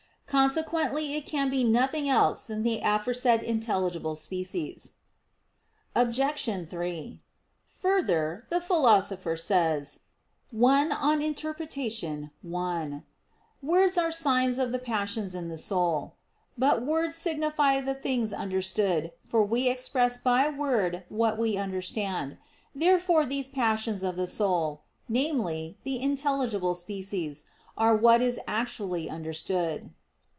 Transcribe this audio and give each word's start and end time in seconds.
Consequently 0.31 1.13
it 1.15 1.25
can 1.25 1.49
be 1.49 1.61
nothing 1.61 2.07
else 2.07 2.45
than 2.45 2.63
the 2.63 2.79
aforesaid 2.85 3.43
intelligible 3.43 4.15
species. 4.15 4.93
Obj. 5.93 6.17
3: 6.69 7.19
Further, 7.81 8.45
the 8.49 8.61
Philosopher 8.61 9.35
says 9.35 9.99
(1 10.51 10.89
Peri 10.89 10.89
Herm. 11.01 11.17
i) 11.51 12.29
that 12.43 13.01
"words 13.61 13.97
are 13.97 14.09
signs 14.13 14.57
of 14.57 14.71
the 14.71 14.79
passions 14.79 15.35
in 15.35 15.49
the 15.49 15.57
soul." 15.57 16.15
But 16.57 16.81
words 16.85 17.15
signify 17.17 17.81
the 17.81 17.93
things 17.93 18.31
understood, 18.31 19.11
for 19.25 19.43
we 19.43 19.67
express 19.67 20.17
by 20.17 20.47
word 20.47 21.03
what 21.09 21.37
we 21.37 21.57
understand. 21.57 22.37
Therefore 22.73 23.25
these 23.25 23.49
passions 23.49 24.01
of 24.01 24.15
the 24.15 24.27
soul 24.27 24.83
viz. 25.09 25.73
the 25.83 25.99
intelligible 26.01 26.73
species, 26.73 27.47
are 27.77 27.93
what 27.93 28.21
is 28.21 28.39
actually 28.47 29.09
understood. 29.09 29.89